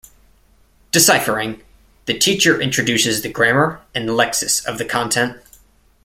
Deciphering: 0.91 1.61
The 2.07 2.17
teacher 2.17 2.59
introduces 2.59 3.21
the 3.21 3.29
grammar 3.29 3.81
and 3.93 4.09
lexis 4.09 4.65
of 4.65 4.79
the 4.79 4.85
content. 4.85 5.37